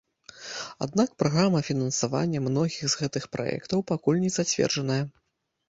[0.85, 5.03] Аднак праграма фінансавання многіх з гэтых праектаў пакуль не зацверджаная.